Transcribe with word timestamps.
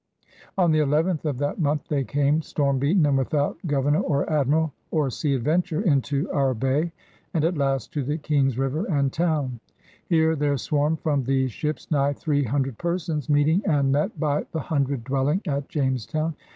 On 0.57 0.71
the 0.71 0.79
eleventh 0.79 1.25
of 1.25 1.37
that 1.37 1.59
month 1.59 1.87
they 1.87 2.03
came, 2.03 2.41
storm 2.41 2.79
beaten 2.79 3.05
and 3.05 3.15
without 3.19 3.55
Gov 3.67 3.83
ernor 3.83 4.03
or 4.03 4.27
Admiral 4.27 4.73
or 4.89 5.11
Sea 5.11 5.35
Adventure, 5.35 5.83
into 5.83 6.27
*'our 6.31 6.55
Bay 6.55 6.91
and 7.35 7.45
at 7.45 7.55
last 7.55 7.93
to 7.93 8.03
''the 8.03 8.19
King's 8.23 8.57
River 8.57 8.85
and 8.85 9.13
Town. 9.13 9.59
Here 10.07 10.35
there 10.35 10.57
swarmed 10.57 11.01
from 11.01 11.23
these 11.23 11.51
ships 11.51 11.91
nigh 11.91 12.13
three 12.13 12.45
hundred 12.45 12.79
persons, 12.79 13.29
meeting 13.29 13.61
and 13.63 13.91
met 13.91 14.19
by 14.19 14.47
the 14.51 14.59
hun 14.61 14.85
dred 14.85 15.03
dwelling 15.03 15.39
at 15.45 15.69
Jamestown. 15.69 16.33